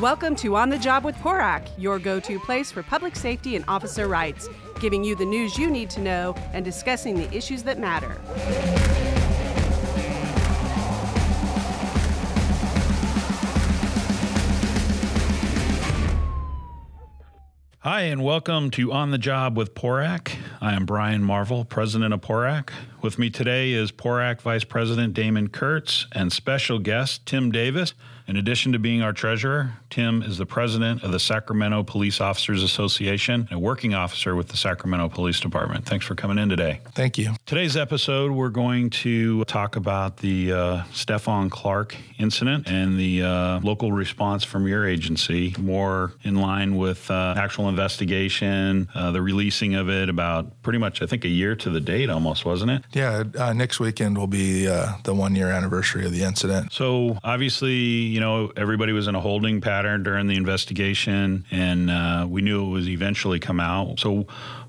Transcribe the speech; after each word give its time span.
Welcome 0.00 0.36
to 0.36 0.54
On 0.54 0.68
the 0.68 0.78
Job 0.78 1.04
with 1.04 1.16
PORAC, 1.16 1.66
your 1.76 1.98
go 1.98 2.20
to 2.20 2.38
place 2.38 2.70
for 2.70 2.84
public 2.84 3.16
safety 3.16 3.56
and 3.56 3.64
officer 3.66 4.06
rights, 4.06 4.48
giving 4.78 5.02
you 5.02 5.16
the 5.16 5.24
news 5.24 5.58
you 5.58 5.68
need 5.68 5.90
to 5.90 6.00
know 6.00 6.36
and 6.52 6.64
discussing 6.64 7.16
the 7.16 7.28
issues 7.36 7.64
that 7.64 7.80
matter. 7.80 8.16
Hi, 17.80 18.02
and 18.02 18.22
welcome 18.22 18.70
to 18.72 18.92
On 18.92 19.10
the 19.10 19.18
Job 19.18 19.56
with 19.56 19.74
PORAC. 19.74 20.36
I 20.60 20.74
am 20.74 20.86
Brian 20.86 21.24
Marvel, 21.24 21.64
president 21.64 22.14
of 22.14 22.20
PORAC. 22.20 22.70
With 23.00 23.16
me 23.16 23.30
today 23.30 23.70
is 23.72 23.92
PORAC 23.92 24.40
Vice 24.40 24.64
President 24.64 25.14
Damon 25.14 25.50
Kurtz 25.50 26.06
and 26.12 26.32
special 26.32 26.80
guest 26.80 27.24
Tim 27.26 27.52
Davis. 27.52 27.94
In 28.26 28.36
addition 28.36 28.72
to 28.72 28.78
being 28.78 29.00
our 29.00 29.14
treasurer, 29.14 29.78
Tim 29.88 30.20
is 30.20 30.36
the 30.36 30.44
president 30.44 31.02
of 31.02 31.12
the 31.12 31.18
Sacramento 31.18 31.82
Police 31.84 32.20
Officers 32.20 32.62
Association 32.62 33.46
and 33.48 33.52
a 33.52 33.58
working 33.58 33.94
officer 33.94 34.34
with 34.34 34.48
the 34.48 34.56
Sacramento 34.58 35.08
Police 35.08 35.40
Department. 35.40 35.86
Thanks 35.86 36.04
for 36.04 36.14
coming 36.14 36.36
in 36.36 36.50
today. 36.50 36.80
Thank 36.92 37.16
you. 37.16 37.36
Today's 37.46 37.74
episode, 37.74 38.32
we're 38.32 38.50
going 38.50 38.90
to 38.90 39.44
talk 39.46 39.76
about 39.76 40.18
the 40.18 40.52
uh, 40.52 40.82
Stephon 40.92 41.50
Clark 41.50 41.96
incident 42.18 42.68
and 42.68 42.98
the 42.98 43.22
uh, 43.22 43.60
local 43.60 43.92
response 43.92 44.44
from 44.44 44.66
your 44.66 44.86
agency, 44.86 45.54
more 45.58 46.12
in 46.22 46.34
line 46.34 46.76
with 46.76 47.10
uh, 47.10 47.32
actual 47.38 47.70
investigation, 47.70 48.88
uh, 48.94 49.10
the 49.10 49.22
releasing 49.22 49.74
of 49.74 49.88
it 49.88 50.10
about 50.10 50.62
pretty 50.62 50.78
much, 50.78 51.00
I 51.00 51.06
think, 51.06 51.24
a 51.24 51.28
year 51.28 51.56
to 51.56 51.70
the 51.70 51.80
date 51.80 52.10
almost, 52.10 52.44
wasn't 52.44 52.72
it? 52.72 52.84
Yeah, 52.92 53.24
uh, 53.38 53.52
next 53.52 53.80
weekend 53.80 54.16
will 54.16 54.26
be 54.26 54.66
uh, 54.66 54.92
the 55.04 55.14
one 55.14 55.34
year 55.34 55.50
anniversary 55.50 56.06
of 56.06 56.12
the 56.12 56.22
incident. 56.22 56.72
So 56.72 57.18
obviously, 57.22 57.74
you 57.74 58.20
know, 58.20 58.50
everybody 58.56 58.92
was 58.92 59.08
in 59.08 59.14
a 59.14 59.20
holding 59.20 59.60
pattern 59.60 60.02
during 60.02 60.26
the 60.26 60.36
investigation, 60.36 61.44
and 61.50 61.90
uh, 61.90 62.26
we 62.28 62.40
knew 62.40 62.64
it 62.64 62.70
was 62.70 62.88
eventually 62.88 63.40
come 63.40 63.60
out. 63.60 64.00
So 64.00 64.26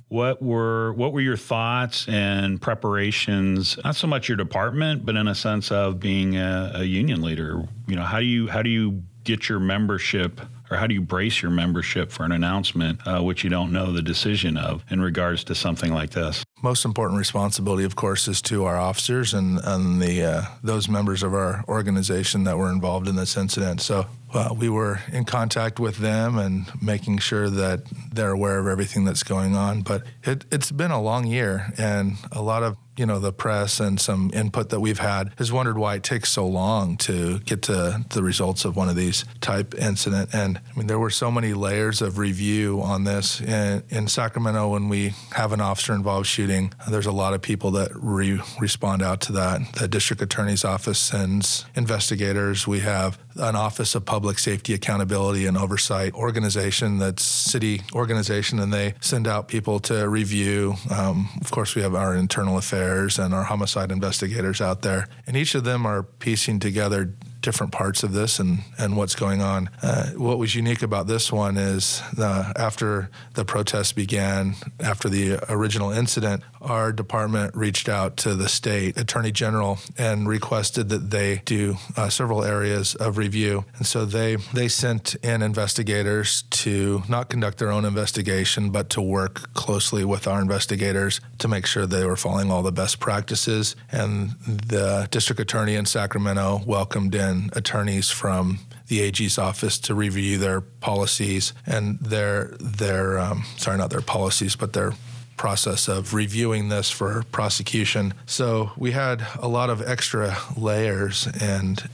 what 0.09 0.41
were 0.41 0.91
what 0.93 1.13
were 1.13 1.21
your 1.21 1.37
thoughts 1.37 2.07
and 2.07 2.59
preparations 2.59 3.77
not 3.83 3.95
so 3.95 4.07
much 4.07 4.27
your 4.27 4.35
department 4.35 5.05
but 5.05 5.15
in 5.15 5.27
a 5.27 5.35
sense 5.35 5.71
of 5.71 5.99
being 5.99 6.35
a, 6.35 6.71
a 6.75 6.83
union 6.83 7.21
leader 7.21 7.63
you 7.87 7.95
know 7.95 8.01
how 8.01 8.19
do 8.19 8.25
you 8.25 8.47
how 8.47 8.63
do 8.63 8.71
you 8.71 9.03
get 9.23 9.47
your 9.47 9.59
membership 9.59 10.41
or 10.71 10.77
how 10.77 10.87
do 10.87 10.95
you 10.95 11.01
brace 11.01 11.43
your 11.43 11.51
membership 11.51 12.11
for 12.11 12.23
an 12.23 12.31
announcement 12.31 12.99
uh, 13.07 13.21
which 13.21 13.43
you 13.43 13.51
don't 13.51 13.71
know 13.71 13.91
the 13.91 14.01
decision 14.01 14.57
of 14.57 14.83
in 14.89 14.99
regards 14.99 15.43
to 15.43 15.53
something 15.53 15.93
like 15.93 16.09
this 16.09 16.43
most 16.61 16.85
important 16.85 17.17
responsibility, 17.17 17.83
of 17.83 17.95
course, 17.95 18.27
is 18.27 18.41
to 18.43 18.65
our 18.65 18.77
officers 18.77 19.33
and, 19.33 19.59
and 19.63 20.01
the 20.01 20.23
uh, 20.23 20.41
those 20.63 20.89
members 20.89 21.23
of 21.23 21.33
our 21.33 21.63
organization 21.67 22.43
that 22.43 22.57
were 22.57 22.71
involved 22.71 23.07
in 23.07 23.15
this 23.15 23.37
incident. 23.37 23.81
So 23.81 24.05
uh, 24.33 24.53
we 24.57 24.69
were 24.69 24.99
in 25.11 25.25
contact 25.25 25.79
with 25.79 25.97
them 25.97 26.37
and 26.37 26.71
making 26.81 27.17
sure 27.19 27.49
that 27.49 27.83
they're 28.13 28.31
aware 28.31 28.59
of 28.59 28.67
everything 28.67 29.05
that's 29.05 29.23
going 29.23 29.55
on. 29.55 29.81
But 29.81 30.03
it, 30.23 30.45
it's 30.51 30.71
been 30.71 30.91
a 30.91 31.01
long 31.01 31.25
year, 31.27 31.73
and 31.77 32.17
a 32.31 32.41
lot 32.41 32.63
of 32.63 32.77
you 32.99 33.05
know 33.05 33.17
the 33.17 33.31
press 33.31 33.79
and 33.79 33.99
some 33.99 34.29
input 34.33 34.69
that 34.69 34.81
we've 34.81 34.99
had 34.99 35.31
has 35.37 35.53
wondered 35.53 35.77
why 35.77 35.95
it 35.95 36.03
takes 36.03 36.29
so 36.29 36.45
long 36.45 36.97
to 36.97 37.39
get 37.39 37.61
to 37.61 38.03
the 38.09 38.21
results 38.21 38.65
of 38.65 38.75
one 38.75 38.89
of 38.89 38.97
these 38.97 39.23
type 39.39 39.73
incident. 39.75 40.31
And 40.33 40.57
i 40.57 40.77
mean 40.77 40.87
there 40.87 40.99
were 40.99 41.09
so 41.09 41.31
many 41.31 41.53
layers 41.53 42.01
of 42.01 42.17
review 42.17 42.81
on 42.81 43.05
this. 43.05 43.39
In, 43.39 43.83
in 43.89 44.09
sacramento 44.09 44.67
when 44.67 44.89
we 44.89 45.13
have 45.31 45.53
an 45.53 45.61
officer 45.61 45.93
involved 45.93 46.27
shooting 46.27 46.73
there's 46.89 47.05
a 47.05 47.13
lot 47.13 47.33
of 47.33 47.41
people 47.41 47.71
that 47.71 47.89
re- 47.95 48.41
respond 48.59 49.01
out 49.01 49.21
to 49.21 49.31
that. 49.31 49.61
The 49.79 49.87
district 49.87 50.21
attorney's 50.21 50.65
office 50.65 50.99
sends 50.99 51.65
investigators. 51.75 52.67
We 52.67 52.81
have 52.81 53.17
an 53.35 53.55
office 53.55 53.95
of 53.95 54.05
public 54.05 54.39
safety 54.39 54.73
accountability 54.73 55.45
and 55.45 55.57
oversight 55.57 56.13
organization 56.13 56.97
that's 56.97 57.23
city 57.23 57.81
organization 57.93 58.59
and 58.59 58.73
they 58.73 58.93
send 58.99 59.27
out 59.27 59.47
people 59.47 59.79
to 59.79 60.09
review 60.09 60.75
um, 60.91 61.29
of 61.41 61.51
course 61.51 61.75
we 61.75 61.81
have 61.81 61.95
our 61.95 62.15
internal 62.15 62.57
affairs 62.57 63.19
and 63.19 63.33
our 63.33 63.43
homicide 63.43 63.91
investigators 63.91 64.61
out 64.61 64.81
there 64.81 65.07
and 65.27 65.37
each 65.37 65.55
of 65.55 65.63
them 65.63 65.85
are 65.85 66.03
piecing 66.03 66.59
together 66.59 67.13
different 67.41 67.71
parts 67.71 68.03
of 68.03 68.13
this 68.13 68.39
and, 68.39 68.59
and 68.77 68.97
what's 68.97 69.15
going 69.15 69.41
on. 69.41 69.69
Uh, 69.81 70.07
what 70.11 70.37
was 70.37 70.55
unique 70.55 70.81
about 70.81 71.07
this 71.07 71.31
one 71.31 71.57
is 71.57 72.01
uh, 72.17 72.51
after 72.55 73.09
the 73.35 73.45
protests 73.45 73.93
began, 73.93 74.55
after 74.79 75.09
the 75.09 75.39
original 75.51 75.91
incident, 75.91 76.43
our 76.61 76.91
department 76.91 77.55
reached 77.55 77.89
out 77.89 78.17
to 78.17 78.35
the 78.35 78.49
state 78.49 78.97
attorney 78.97 79.31
general 79.31 79.79
and 79.97 80.27
requested 80.27 80.89
that 80.89 81.09
they 81.09 81.41
do 81.45 81.75
uh, 81.95 82.09
several 82.09 82.43
areas 82.43 82.95
of 82.95 83.17
review. 83.17 83.65
And 83.77 83.85
so 83.85 84.05
they 84.05 84.35
they 84.53 84.67
sent 84.67 85.15
in 85.15 85.41
investigators 85.41 86.43
to 86.49 87.03
not 87.07 87.29
conduct 87.29 87.57
their 87.57 87.71
own 87.71 87.85
investigation, 87.85 88.71
but 88.71 88.89
to 88.91 89.01
work 89.01 89.53
closely 89.53 90.03
with 90.03 90.27
our 90.27 90.41
investigators 90.41 91.21
to 91.39 91.47
make 91.47 91.65
sure 91.65 91.85
they 91.85 92.05
were 92.05 92.15
following 92.15 92.51
all 92.51 92.63
the 92.63 92.71
best 92.71 92.99
practices. 92.99 93.75
And 93.91 94.31
the 94.41 95.07
district 95.11 95.39
attorney 95.39 95.75
in 95.75 95.85
Sacramento 95.85 96.61
welcomed 96.65 97.15
in 97.15 97.49
attorneys 97.53 98.09
from 98.09 98.59
the 98.87 99.01
AG's 99.01 99.37
office 99.37 99.77
to 99.79 99.93
review 99.93 100.37
their 100.37 100.61
policies 100.61 101.53
and 101.65 101.99
their 101.99 102.55
their 102.59 103.19
um, 103.19 103.43
sorry 103.55 103.77
not 103.77 103.91
their 103.91 104.01
policies 104.01 104.55
but 104.55 104.73
their 104.73 104.93
process 105.39 105.87
of 105.87 106.13
reviewing 106.13 106.67
this 106.67 106.91
for 106.91 107.23
prosecution. 107.31 108.13
So 108.25 108.71
we 108.75 108.91
had 108.91 109.25
a 109.41 109.47
lot 109.47 109.69
of 109.69 109.81
extra 109.81 110.37
layers 110.57 111.27
and 111.39 111.89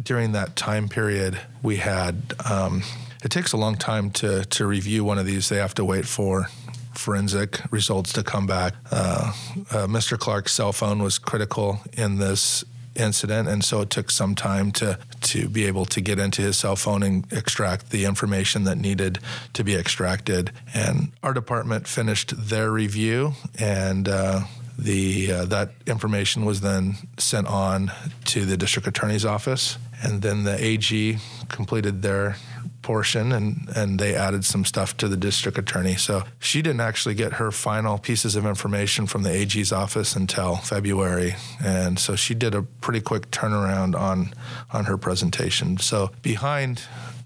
during 0.00 0.32
that 0.32 0.54
time 0.54 0.90
period 0.90 1.40
we 1.62 1.76
had 1.76 2.34
um, 2.48 2.82
it 3.24 3.30
takes 3.30 3.54
a 3.54 3.56
long 3.56 3.76
time 3.76 4.10
to 4.10 4.44
to 4.44 4.66
review 4.66 5.02
one 5.02 5.18
of 5.18 5.24
these. 5.24 5.48
They 5.48 5.56
have 5.56 5.72
to 5.74 5.84
wait 5.84 6.04
for 6.04 6.48
forensic 6.92 7.60
results 7.72 8.12
to 8.12 8.22
come 8.22 8.46
back. 8.46 8.74
Uh, 8.90 9.32
uh, 9.70 9.86
Mr. 9.86 10.18
Clark's 10.18 10.52
cell 10.52 10.72
phone 10.72 11.02
was 11.02 11.18
critical 11.18 11.80
in 11.94 12.18
this 12.18 12.64
incident, 12.94 13.48
and 13.48 13.64
so 13.64 13.80
it 13.80 13.90
took 13.90 14.10
some 14.10 14.34
time 14.34 14.72
to 14.72 14.98
to 15.22 15.48
be 15.48 15.64
able 15.64 15.84
to 15.86 16.00
get 16.00 16.18
into 16.18 16.42
his 16.42 16.56
cell 16.56 16.76
phone 16.76 17.02
and 17.02 17.32
extract 17.32 17.90
the 17.90 18.04
information 18.04 18.64
that 18.64 18.78
needed 18.78 19.18
to 19.52 19.64
be 19.64 19.74
extracted. 19.74 20.50
And 20.72 21.12
our 21.22 21.32
department 21.32 21.86
finished 21.88 22.34
their 22.36 22.70
review, 22.70 23.32
and 23.58 24.08
uh, 24.08 24.42
the 24.78 25.32
uh, 25.32 25.44
that 25.46 25.70
information 25.86 26.44
was 26.44 26.60
then 26.60 26.96
sent 27.18 27.46
on 27.46 27.92
to 28.26 28.44
the 28.44 28.56
district 28.56 28.88
attorney's 28.88 29.24
office, 29.24 29.78
and 30.02 30.22
then 30.22 30.44
the 30.44 30.62
AG 30.62 31.18
completed 31.48 32.02
their 32.02 32.36
portion 32.84 33.32
and 33.32 33.68
and 33.74 33.98
they 33.98 34.14
added 34.14 34.44
some 34.44 34.64
stuff 34.64 34.96
to 34.98 35.08
the 35.08 35.16
district 35.16 35.58
attorney. 35.58 35.96
So 35.96 36.22
she 36.38 36.62
didn't 36.62 36.82
actually 36.82 37.14
get 37.14 37.34
her 37.34 37.50
final 37.50 37.98
pieces 37.98 38.36
of 38.36 38.46
information 38.46 39.06
from 39.06 39.22
the 39.24 39.30
AG's 39.30 39.72
office 39.72 40.14
until 40.14 40.56
February. 40.56 41.34
And 41.64 41.98
so 41.98 42.14
she 42.14 42.34
did 42.34 42.54
a 42.54 42.62
pretty 42.62 43.00
quick 43.00 43.30
turnaround 43.30 43.98
on 43.98 44.32
on 44.72 44.84
her 44.84 44.96
presentation. 44.96 45.78
So 45.78 46.10
behind 46.22 46.82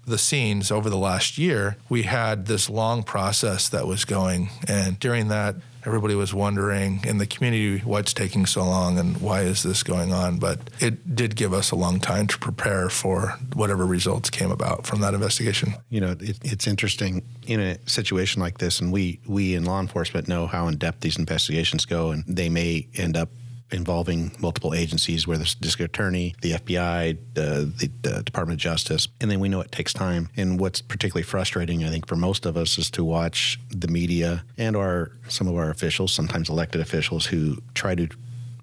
the 0.09 0.17
scenes 0.17 0.71
over 0.71 0.89
the 0.89 0.97
last 0.97 1.37
year, 1.37 1.77
we 1.87 2.03
had 2.03 2.47
this 2.47 2.69
long 2.69 3.03
process 3.03 3.69
that 3.69 3.87
was 3.87 4.05
going. 4.05 4.49
And 4.67 4.99
during 4.99 5.29
that, 5.29 5.55
everybody 5.85 6.15
was 6.15 6.33
wondering 6.33 7.01
in 7.05 7.17
the 7.17 7.25
community 7.25 7.79
what's 7.79 8.13
taking 8.13 8.45
so 8.45 8.63
long 8.63 8.97
and 8.99 9.17
why 9.21 9.41
is 9.41 9.63
this 9.63 9.83
going 9.83 10.11
on. 10.11 10.37
But 10.37 10.59
it 10.79 11.15
did 11.15 11.35
give 11.35 11.53
us 11.53 11.71
a 11.71 11.75
long 11.75 11.99
time 11.99 12.27
to 12.27 12.37
prepare 12.37 12.89
for 12.89 13.37
whatever 13.53 13.85
results 13.85 14.29
came 14.29 14.51
about 14.51 14.85
from 14.85 15.01
that 15.01 15.13
investigation. 15.13 15.75
You 15.89 16.01
know, 16.01 16.11
it, 16.19 16.37
it's 16.43 16.67
interesting 16.67 17.23
in 17.47 17.59
a 17.59 17.77
situation 17.87 18.41
like 18.41 18.57
this, 18.57 18.79
and 18.79 18.91
we 18.91 19.19
we 19.25 19.55
in 19.55 19.63
law 19.63 19.79
enforcement 19.79 20.27
know 20.27 20.47
how 20.47 20.67
in 20.67 20.77
depth 20.77 21.01
these 21.01 21.17
investigations 21.17 21.85
go, 21.85 22.11
and 22.11 22.23
they 22.27 22.49
may 22.49 22.87
end 22.95 23.15
up 23.15 23.29
involving 23.71 24.31
multiple 24.39 24.73
agencies, 24.73 25.27
where 25.27 25.37
the 25.37 25.55
district 25.59 25.95
attorney, 25.95 26.35
the 26.41 26.53
FBI, 26.53 27.17
the, 27.33 27.89
the, 28.01 28.23
Department 28.23 28.59
of 28.59 28.61
Justice, 28.61 29.07
and 29.21 29.29
then 29.29 29.39
we 29.39 29.49
know 29.49 29.61
it 29.61 29.71
takes 29.71 29.93
time. 29.93 30.29
And 30.35 30.59
what's 30.59 30.81
particularly 30.81 31.23
frustrating, 31.23 31.83
I 31.83 31.89
think, 31.89 32.07
for 32.07 32.15
most 32.15 32.45
of 32.45 32.57
us, 32.57 32.77
is 32.77 32.89
to 32.91 33.03
watch 33.03 33.59
the 33.69 33.87
media 33.87 34.43
and 34.57 34.75
our 34.75 35.11
some 35.27 35.47
of 35.47 35.55
our 35.55 35.69
officials, 35.69 36.11
sometimes 36.11 36.49
elected 36.49 36.81
officials, 36.81 37.25
who 37.25 37.57
try 37.73 37.95
to 37.95 38.07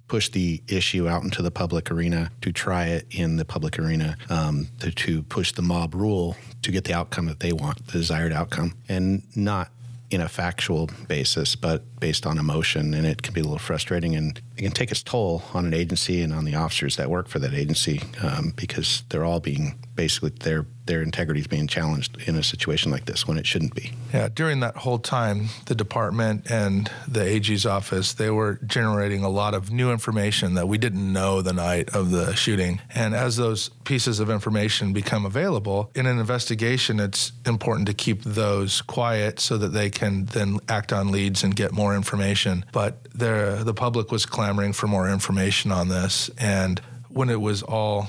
push 0.07 0.29
the 0.29 0.63
issue 0.67 1.07
out 1.07 1.23
into 1.23 1.41
the 1.41 1.51
public 1.51 1.91
arena, 1.91 2.31
to 2.41 2.51
try 2.51 2.85
it 2.85 3.05
in 3.11 3.35
the 3.35 3.45
public 3.45 3.77
arena, 3.77 4.17
um, 4.29 4.67
to, 4.79 4.91
to 4.91 5.21
push 5.23 5.51
the 5.51 5.61
mob 5.61 5.93
rule 5.93 6.37
to 6.61 6.71
get 6.71 6.85
the 6.85 6.93
outcome 6.93 7.25
that 7.25 7.39
they 7.39 7.51
want, 7.51 7.85
the 7.87 7.93
desired 7.93 8.31
outcome, 8.31 8.73
and 8.87 9.23
not 9.35 9.69
in 10.09 10.21
a 10.21 10.29
factual 10.29 10.89
basis, 11.07 11.55
but 11.55 11.83
based 11.99 12.25
on 12.25 12.37
emotion. 12.37 12.93
And 12.93 13.05
it 13.05 13.21
can 13.21 13.33
be 13.33 13.41
a 13.41 13.43
little 13.43 13.59
frustrating 13.59 14.15
and 14.15 14.39
it 14.55 14.61
can 14.61 14.71
take 14.71 14.91
its 14.91 15.03
toll 15.03 15.43
on 15.53 15.65
an 15.65 15.73
agency 15.73 16.21
and 16.21 16.33
on 16.33 16.45
the 16.45 16.55
officers 16.55 16.95
that 16.95 17.09
work 17.09 17.27
for 17.27 17.39
that 17.39 17.53
agency 17.53 18.01
um, 18.21 18.53
because 18.55 19.03
they're 19.09 19.25
all 19.25 19.39
being 19.39 19.77
basically 19.95 20.31
they're 20.39 20.65
their 20.87 21.01
integrity 21.01 21.41
is 21.41 21.47
being 21.47 21.67
challenged 21.67 22.17
in 22.27 22.35
a 22.35 22.43
situation 22.43 22.91
like 22.91 23.05
this 23.05 23.27
when 23.27 23.37
it 23.37 23.45
shouldn't 23.45 23.75
be. 23.75 23.91
Yeah, 24.13 24.29
during 24.33 24.61
that 24.61 24.77
whole 24.77 24.99
time, 24.99 25.49
the 25.65 25.75
department 25.75 26.49
and 26.49 26.89
the 27.07 27.21
AG's 27.21 27.65
office, 27.65 28.13
they 28.13 28.29
were 28.29 28.59
generating 28.65 29.23
a 29.23 29.29
lot 29.29 29.53
of 29.53 29.71
new 29.71 29.91
information 29.91 30.55
that 30.55 30.67
we 30.67 30.77
didn't 30.77 31.11
know 31.11 31.41
the 31.41 31.53
night 31.53 31.89
of 31.93 32.11
the 32.11 32.33
shooting. 32.35 32.81
And 32.95 33.13
as 33.13 33.35
those 33.35 33.69
pieces 33.83 34.19
of 34.19 34.29
information 34.29 34.93
become 34.93 35.25
available 35.25 35.91
in 35.93 36.05
an 36.05 36.19
investigation, 36.19 36.99
it's 36.99 37.31
important 37.45 37.87
to 37.87 37.93
keep 37.93 38.23
those 38.23 38.81
quiet 38.81 39.39
so 39.39 39.57
that 39.57 39.69
they 39.69 39.89
can 39.89 40.25
then 40.25 40.59
act 40.67 40.91
on 40.91 41.11
leads 41.11 41.43
and 41.43 41.55
get 41.55 41.71
more 41.71 41.95
information. 41.95 42.65
But 42.71 43.03
the 43.13 43.73
public 43.75 44.11
was 44.11 44.25
clamoring 44.25 44.73
for 44.73 44.87
more 44.87 45.09
information 45.09 45.71
on 45.71 45.89
this. 45.89 46.29
And 46.37 46.81
when 47.09 47.29
it 47.29 47.41
was 47.41 47.63
all 47.63 48.07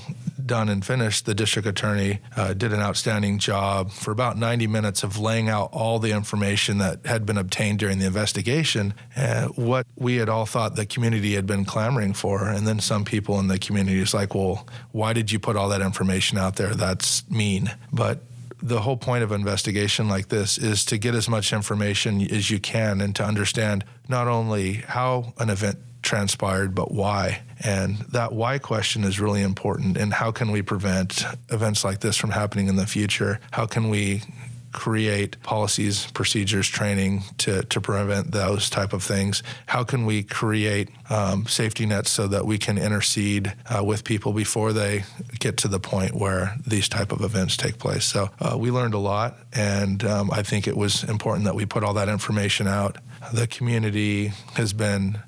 done 0.49 0.67
and 0.67 0.85
finished, 0.85 1.25
the 1.25 1.33
district 1.33 1.67
attorney 1.67 2.19
uh, 2.35 2.53
did 2.53 2.73
an 2.73 2.81
outstanding 2.81 3.39
job 3.39 3.91
for 3.91 4.11
about 4.11 4.37
90 4.37 4.67
minutes 4.67 5.03
of 5.03 5.17
laying 5.17 5.47
out 5.47 5.69
all 5.71 5.99
the 5.99 6.11
information 6.11 6.79
that 6.79 7.05
had 7.05 7.25
been 7.25 7.37
obtained 7.37 7.79
during 7.79 7.99
the 7.99 8.05
investigation, 8.05 8.93
uh, 9.15 9.45
what 9.49 9.87
we 9.95 10.17
had 10.17 10.27
all 10.27 10.45
thought 10.45 10.75
the 10.75 10.85
community 10.85 11.35
had 11.35 11.47
been 11.47 11.63
clamoring 11.63 12.13
for. 12.13 12.49
And 12.49 12.67
then 12.67 12.79
some 12.79 13.05
people 13.05 13.39
in 13.39 13.47
the 13.47 13.57
community 13.57 13.99
is 13.99 14.13
like, 14.13 14.35
well, 14.35 14.67
why 14.91 15.13
did 15.13 15.31
you 15.31 15.39
put 15.39 15.55
all 15.55 15.69
that 15.69 15.81
information 15.81 16.37
out 16.37 16.57
there? 16.57 16.75
That's 16.75 17.29
mean. 17.29 17.71
But 17.93 18.23
the 18.61 18.81
whole 18.81 18.97
point 18.97 19.23
of 19.23 19.31
investigation 19.31 20.09
like 20.09 20.27
this 20.27 20.57
is 20.57 20.83
to 20.85 20.97
get 20.97 21.15
as 21.15 21.29
much 21.29 21.53
information 21.53 22.21
as 22.21 22.51
you 22.51 22.59
can 22.59 22.99
and 22.99 23.15
to 23.15 23.23
understand 23.23 23.85
not 24.09 24.27
only 24.27 24.73
how 24.73 25.33
an 25.37 25.49
event 25.49 25.77
transpired, 26.09 26.73
but 26.73 26.91
why. 26.91 27.39
And 27.59 27.97
that 28.13 28.33
why 28.33 28.57
question 28.57 29.03
is 29.03 29.19
really 29.19 29.43
important. 29.43 29.95
And 29.95 30.11
how 30.11 30.31
can 30.31 30.49
we 30.49 30.63
prevent 30.63 31.23
events 31.49 31.83
like 31.83 31.99
this 31.99 32.17
from 32.17 32.31
happening 32.31 32.67
in 32.67 32.77
the 32.77 32.87
future? 32.87 33.39
How 33.51 33.67
can 33.67 33.89
we 33.89 34.23
create 34.71 35.39
policies, 35.43 36.09
procedures, 36.11 36.67
training 36.67 37.23
to, 37.37 37.61
to 37.63 37.79
prevent 37.79 38.31
those 38.31 38.71
type 38.71 38.91
of 38.91 39.03
things? 39.03 39.43
How 39.67 39.83
can 39.83 40.07
we 40.07 40.23
create 40.23 40.89
um, 41.11 41.45
safety 41.45 41.85
nets 41.85 42.09
so 42.09 42.27
that 42.27 42.43
we 42.45 42.57
can 42.57 42.79
intercede 42.79 43.53
uh, 43.69 43.83
with 43.83 44.03
people 44.03 44.33
before 44.33 44.73
they 44.73 45.03
get 45.37 45.57
to 45.57 45.67
the 45.67 45.79
point 45.79 46.15
where 46.15 46.55
these 46.65 46.89
type 46.89 47.11
of 47.11 47.21
events 47.21 47.55
take 47.55 47.77
place? 47.77 48.05
So 48.05 48.31
uh, 48.39 48.57
we 48.57 48.71
learned 48.71 48.95
a 48.95 48.99
lot, 48.99 49.37
and 49.53 50.03
um, 50.03 50.31
I 50.31 50.41
think 50.41 50.67
it 50.67 50.75
was 50.75 51.03
important 51.03 51.45
that 51.45 51.55
we 51.55 51.67
put 51.67 51.83
all 51.83 51.93
that 51.93 52.09
information 52.09 52.67
out. 52.67 52.97
The 53.33 53.47
community 53.47 54.31
has 54.55 54.73
been 54.73 55.19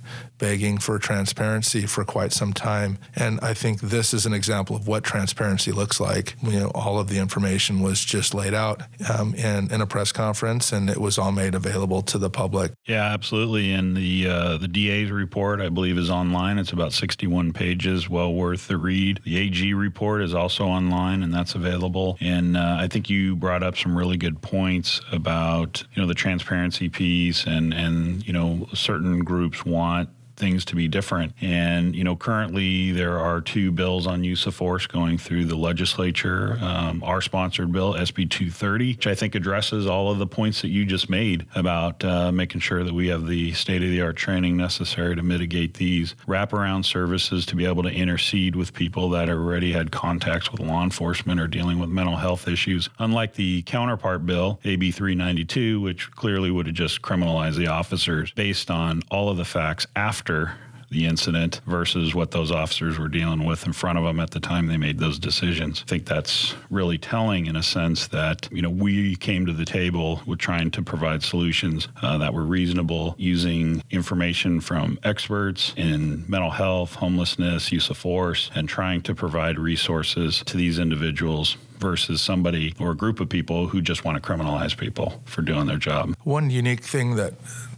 begging 0.42 0.80
for 0.80 0.98
transparency 0.98 1.86
for 1.86 2.04
quite 2.04 2.34
some 2.34 2.52
time. 2.52 2.98
And 3.16 3.40
I 3.42 3.54
think 3.54 3.80
this 3.80 4.12
is 4.12 4.26
an 4.26 4.34
example 4.34 4.76
of 4.76 4.88
what 4.88 5.04
transparency 5.04 5.72
looks 5.72 6.00
like. 6.00 6.36
You 6.42 6.62
know, 6.62 6.72
all 6.74 7.00
of 7.00 7.10
the 7.10 7.20
information 7.20 7.80
was 7.80 8.04
just 8.04 8.34
laid 8.34 8.56
out 8.56 8.82
um, 9.08 9.36
in, 9.36 9.72
in 9.72 9.82
a 9.82 9.86
press 9.86 10.12
conference, 10.12 10.74
and 10.74 10.90
it 10.90 10.98
was 10.98 11.20
all 11.20 11.32
made 11.32 11.54
available 11.54 12.02
to 12.02 12.18
the 12.18 12.32
public. 12.32 12.74
Yeah, 12.88 13.04
absolutely. 13.04 13.72
And 13.72 13.96
the 13.96 14.28
uh, 14.28 14.58
the 14.58 14.68
DA's 14.68 15.12
report, 15.12 15.62
I 15.62 15.70
believe, 15.70 16.00
is 16.00 16.10
online. 16.10 16.58
It's 16.58 16.72
about 16.72 16.92
61 16.92 17.54
pages, 17.54 18.10
well 18.10 18.34
worth 18.34 18.68
the 18.68 18.78
read. 18.78 19.22
The 19.24 19.38
AG 19.38 19.74
report 19.76 20.24
is 20.24 20.34
also 20.34 20.66
online, 20.66 21.22
and 21.22 21.32
that's 21.32 21.54
available. 21.54 22.18
And 22.20 22.58
uh, 22.58 22.78
I 22.80 22.88
think 22.88 23.12
you 23.12 23.36
brought 23.36 23.62
up 23.62 23.78
some 23.78 23.96
really 23.96 24.18
good 24.18 24.42
points 24.42 25.02
about 25.12 25.84
you 25.94 26.02
know 26.02 26.08
the 26.08 26.16
transparency 26.16 26.90
piece, 26.90 27.46
and 27.46 27.76
and 27.82 28.26
you 28.26 28.34
know 28.34 28.68
certain 28.74 29.20
groups 29.20 29.66
want 29.66 30.10
things 30.42 30.66
to 30.66 30.76
be 30.76 30.88
different. 30.88 31.34
And, 31.40 31.96
you 31.96 32.04
know, 32.04 32.16
currently 32.16 32.92
there 32.92 33.20
are 33.20 33.42
two 33.42 33.72
bills 33.72 34.08
on 34.08 34.24
use 34.24 34.48
of 34.48 34.56
force 34.56 34.88
going 34.88 35.20
through 35.20 35.46
the 35.46 35.56
legislature. 35.56 36.58
Um, 36.60 37.04
our 37.04 37.22
sponsored 37.22 37.72
bill, 37.72 37.94
SB 37.94 38.28
230, 38.30 38.96
which 38.96 39.06
I 39.06 39.14
think 39.14 39.36
addresses 39.36 39.86
all 39.86 40.12
of 40.12 40.18
the 40.18 40.26
points 40.26 40.64
that 40.64 40.70
you 40.70 40.84
just 40.84 41.12
made 41.12 41.46
about 41.54 42.04
uh, 42.04 42.32
making 42.32 42.62
sure 42.62 42.84
that 42.84 42.94
we 42.94 43.08
have 43.10 43.28
the 43.28 43.54
state 43.54 43.84
of 43.84 43.90
the 43.90 44.02
art 44.02 44.16
training 44.16 44.58
necessary 44.58 45.16
to 45.16 45.22
mitigate 45.22 45.76
these 45.76 46.16
wraparound 46.28 46.86
services 46.86 47.46
to 47.46 47.56
be 47.56 47.66
able 47.66 47.84
to 47.84 47.90
intercede 47.90 48.56
with 48.56 48.74
people 48.74 49.12
that 49.12 49.30
already 49.30 49.72
had 49.72 49.92
contacts 49.92 50.52
with 50.52 50.60
law 50.60 50.84
enforcement 50.84 51.40
or 51.40 51.46
dealing 51.46 51.78
with 51.78 51.90
mental 51.90 52.16
health 52.16 52.48
issues. 52.48 52.90
Unlike 52.98 53.36
the 53.36 53.62
counterpart 53.62 54.26
bill, 54.26 54.60
AB 54.64 54.92
392, 54.92 55.80
which 55.80 56.10
clearly 56.12 56.50
would 56.50 56.66
have 56.66 56.76
just 56.76 57.04
criminalized 57.04 57.58
the 57.58 57.68
officers 57.68 58.32
based 58.32 58.72
on 58.72 59.04
all 59.12 59.30
of 59.30 59.38
the 59.38 59.46
facts 59.46 59.86
after 59.96 60.31
after 60.32 60.56
the 60.90 61.06
incident 61.06 61.62
versus 61.66 62.14
what 62.14 62.32
those 62.32 62.52
officers 62.52 63.00
were 63.00 63.08
dealing 63.08 63.46
with 63.46 63.66
in 63.66 63.72
front 63.72 63.98
of 63.98 64.04
them 64.04 64.20
at 64.20 64.32
the 64.32 64.42
time 64.42 64.68
they 64.68 64.76
made 64.76 65.00
those 65.00 65.18
decisions. 65.18 65.84
I 65.86 65.90
think 65.90 66.06
that's 66.06 66.54
really 66.70 66.98
telling 66.98 67.46
in 67.46 67.56
a 67.56 67.64
sense 67.64 68.08
that, 68.08 68.50
you 68.52 68.62
know, 68.62 68.70
we 68.70 69.16
came 69.16 69.46
to 69.46 69.54
the 69.54 69.64
table 69.64 70.22
with 70.26 70.40
trying 70.40 70.70
to 70.72 70.82
provide 70.82 71.24
solutions 71.24 71.88
uh, 72.02 72.18
that 72.18 72.34
were 72.34 72.44
reasonable 72.44 73.16
using 73.18 73.82
information 73.90 74.60
from 74.60 75.00
experts 75.04 75.74
in 75.78 76.26
mental 76.28 76.52
health, 76.52 76.96
homelessness, 76.96 77.72
use 77.72 77.90
of 77.90 77.98
force, 77.98 78.52
and 78.54 78.68
trying 78.68 79.02
to 79.04 79.16
provide 79.16 79.58
resources 79.58 80.44
to 80.46 80.58
these 80.58 80.78
individuals 80.78 81.56
versus 81.80 82.22
somebody 82.22 82.76
or 82.80 82.92
a 82.92 82.96
group 82.98 83.22
of 83.22 83.30
people 83.30 83.68
who 83.68 83.82
just 83.82 84.04
want 84.04 84.22
to 84.22 84.22
criminalize 84.22 84.78
people 84.78 85.22
for 85.24 85.42
doing 85.42 85.68
their 85.68 85.78
job. 85.78 86.14
One 86.24 86.50
unique 86.50 86.84
thing 86.84 87.16
that 87.16 87.34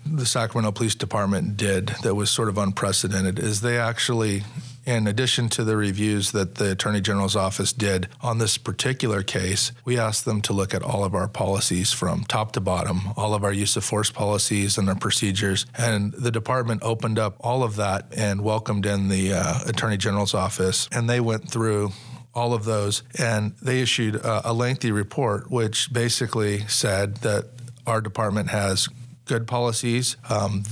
the 0.06 0.26
Sacramento 0.26 0.72
Police 0.72 0.96
Department 0.96 1.58
did 1.58 1.88
that 2.04 2.16
was 2.16 2.30
sort 2.30 2.50
of 2.50 2.58
unprecedented 2.58 3.40
is 3.40 3.62
they 3.62 3.78
actually 3.78 4.44
in 4.86 5.08
addition 5.08 5.48
to 5.50 5.64
the 5.64 5.78
reviews 5.78 6.32
that 6.32 6.56
the 6.56 6.72
Attorney 6.72 7.02
General's 7.02 7.36
office 7.36 7.72
did 7.72 8.10
on 8.22 8.38
this 8.38 8.58
particular 8.58 9.24
case, 9.24 9.72
we 9.86 9.98
asked 9.98 10.26
them 10.26 10.42
to 10.42 10.54
look 10.54 10.74
at 10.74 10.84
all 10.84 11.04
of 11.04 11.16
our 11.16 11.28
policies 11.28 11.94
from 11.94 12.24
top 12.26 12.52
to 12.54 12.60
bottom, 12.60 13.02
all 13.16 13.34
of 13.34 13.44
our 13.44 13.54
use 13.54 13.78
of 13.78 13.84
force 13.84 14.12
policies 14.12 14.78
and 14.78 14.90
our 14.90 14.96
procedures. 14.96 15.66
And 15.78 16.14
the 16.14 16.32
department 16.32 16.84
opened 16.84 17.18
up 17.18 17.38
all 17.40 17.64
of 17.64 17.78
that 17.78 18.08
and 18.16 18.42
welcomed 18.42 18.86
in 18.86 19.08
the 19.08 19.34
uh, 19.34 19.60
Attorney 19.66 19.98
General's 19.98 20.34
office. 20.34 20.90
And 20.92 21.10
they 21.10 21.20
went 21.20 21.50
through 21.50 21.92
all 22.36 22.54
of 22.54 22.66
those. 22.66 23.04
And 23.18 23.54
they 23.62 23.82
issued 23.82 24.16
a, 24.16 24.50
a 24.50 24.54
lengthy 24.54 24.92
report, 24.92 25.50
which 25.50 25.94
basically 25.94 26.68
said 26.68 27.18
that 27.18 27.46
our 27.86 28.02
department 28.02 28.50
has 28.50 28.90
good 29.26 29.48
policies. 29.48 30.18
Um, 30.30 30.64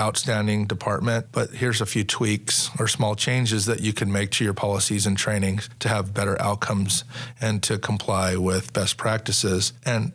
outstanding 0.00 0.66
department, 0.66 1.26
but 1.32 1.50
here's 1.50 1.80
a 1.80 1.86
few 1.86 2.04
tweaks 2.04 2.70
or 2.78 2.88
small 2.88 3.14
changes 3.14 3.66
that 3.66 3.80
you 3.80 3.92
can 3.92 4.10
make 4.10 4.30
to 4.32 4.44
your 4.44 4.54
policies 4.54 5.06
and 5.06 5.16
trainings 5.16 5.68
to 5.80 5.88
have 5.88 6.14
better 6.14 6.40
outcomes 6.40 7.04
and 7.40 7.62
to 7.64 7.78
comply 7.78 8.36
with 8.36 8.72
best 8.72 8.96
practices. 8.96 9.72
And 9.84 10.12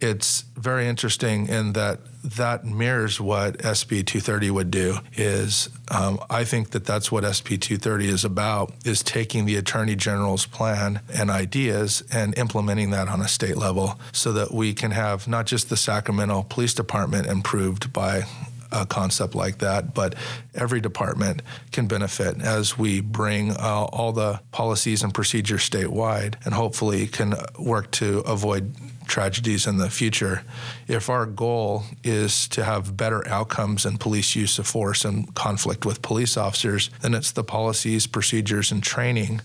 it's 0.00 0.42
very 0.56 0.86
interesting 0.86 1.48
in 1.48 1.72
that 1.72 2.00
that 2.24 2.64
mirrors 2.64 3.20
what 3.20 3.58
SB 3.58 4.06
230 4.06 4.50
would 4.50 4.70
do. 4.70 4.98
Is 5.14 5.68
um, 5.90 6.18
I 6.30 6.44
think 6.44 6.70
that 6.70 6.84
that's 6.84 7.12
what 7.12 7.22
SB 7.24 7.60
230 7.60 8.08
is 8.08 8.24
about: 8.24 8.72
is 8.84 9.02
taking 9.02 9.44
the 9.44 9.56
Attorney 9.56 9.94
General's 9.94 10.46
plan 10.46 11.00
and 11.12 11.30
ideas 11.30 12.02
and 12.12 12.36
implementing 12.38 12.90
that 12.90 13.08
on 13.08 13.20
a 13.20 13.28
state 13.28 13.56
level, 13.56 13.98
so 14.12 14.32
that 14.32 14.52
we 14.52 14.72
can 14.74 14.90
have 14.90 15.28
not 15.28 15.46
just 15.46 15.68
the 15.68 15.76
Sacramento 15.76 16.46
Police 16.48 16.74
Department 16.74 17.26
improved 17.26 17.92
by 17.92 18.24
a 18.74 18.86
concept 18.86 19.34
like 19.34 19.58
that, 19.58 19.94
but 19.94 20.14
every 20.54 20.80
department 20.80 21.42
can 21.72 21.86
benefit 21.86 22.40
as 22.42 22.76
we 22.76 23.00
bring 23.00 23.52
uh, 23.52 23.86
all 23.92 24.12
the 24.12 24.40
policies 24.50 25.02
and 25.02 25.14
procedures 25.14 25.68
statewide 25.68 26.34
and 26.44 26.54
hopefully 26.54 27.06
can 27.06 27.34
work 27.58 27.90
to 27.92 28.18
avoid 28.20 28.74
tragedies 29.06 29.66
in 29.66 29.76
the 29.76 29.90
future. 29.90 30.42
If 30.88 31.08
our 31.08 31.26
goal 31.26 31.84
is 32.02 32.48
to 32.48 32.64
have 32.64 32.96
better 32.96 33.26
outcomes 33.28 33.86
in 33.86 33.98
police 33.98 34.34
use 34.34 34.58
of 34.58 34.66
force 34.66 35.04
and 35.04 35.34
conflict 35.34 35.84
with 35.84 36.02
police 36.02 36.36
officers, 36.36 36.90
then 37.02 37.14
it's 37.14 37.30
the 37.30 37.44
policies, 37.44 38.06
procedures, 38.06 38.72
and 38.72 38.82
training 38.82 39.40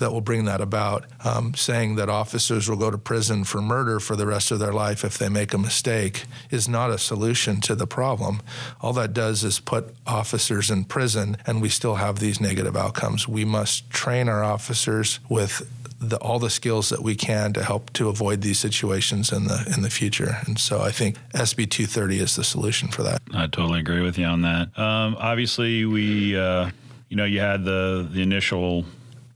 that 0.00 0.12
will 0.12 0.20
bring 0.20 0.46
that 0.46 0.60
about. 0.60 1.06
Um, 1.24 1.54
saying 1.54 1.94
that 1.96 2.08
officers 2.08 2.68
will 2.68 2.76
go 2.76 2.90
to 2.90 2.98
prison 2.98 3.44
for 3.44 3.62
murder 3.62 4.00
for 4.00 4.16
the 4.16 4.26
rest 4.26 4.50
of 4.50 4.58
their 4.58 4.72
life 4.72 5.04
if 5.04 5.16
they 5.16 5.28
make 5.28 5.54
a 5.54 5.58
mistake 5.58 6.24
is 6.50 6.68
not 6.68 6.90
a 6.90 6.98
solution 6.98 7.60
to 7.62 7.74
the 7.74 7.86
problem. 7.86 8.42
All 8.80 8.92
that 8.94 9.12
does 9.12 9.44
is 9.44 9.60
put 9.60 9.94
officers 10.06 10.70
in 10.70 10.84
prison, 10.84 11.36
and 11.46 11.62
we 11.62 11.68
still 11.68 11.96
have 11.96 12.18
these 12.18 12.40
negative 12.40 12.76
outcomes. 12.76 13.28
We 13.28 13.44
must 13.44 13.88
train 13.90 14.28
our 14.28 14.42
officers 14.42 15.20
with 15.28 15.70
the, 16.00 16.16
all 16.16 16.38
the 16.38 16.50
skills 16.50 16.88
that 16.88 17.02
we 17.02 17.14
can 17.14 17.52
to 17.52 17.62
help 17.62 17.92
to 17.92 18.08
avoid 18.08 18.40
these 18.40 18.58
situations 18.58 19.30
in 19.30 19.44
the 19.44 19.70
in 19.74 19.82
the 19.82 19.90
future. 19.90 20.38
And 20.46 20.58
so 20.58 20.80
I 20.80 20.90
think 20.90 21.16
SB 21.34 21.70
230 21.70 22.20
is 22.20 22.36
the 22.36 22.44
solution 22.44 22.88
for 22.88 23.02
that. 23.02 23.20
I 23.34 23.46
totally 23.46 23.80
agree 23.80 24.00
with 24.00 24.18
you 24.18 24.24
on 24.24 24.42
that. 24.42 24.76
Um, 24.78 25.16
obviously, 25.18 25.84
we 25.84 26.38
uh, 26.38 26.70
you 27.10 27.16
know 27.16 27.24
you 27.24 27.40
had 27.40 27.64
the 27.64 28.08
the 28.10 28.22
initial 28.22 28.86